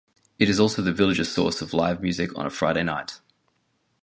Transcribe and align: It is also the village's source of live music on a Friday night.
It 0.39 0.49
is 0.49 0.59
also 0.59 0.81
the 0.81 0.91
village's 0.91 1.31
source 1.31 1.61
of 1.61 1.75
live 1.75 2.01
music 2.01 2.35
on 2.35 2.47
a 2.47 2.49
Friday 2.49 2.81
night. 2.81 3.19